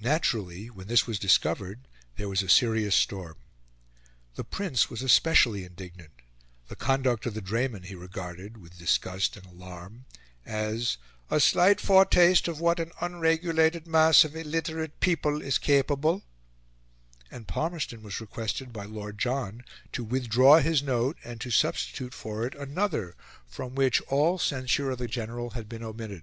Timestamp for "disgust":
8.78-9.36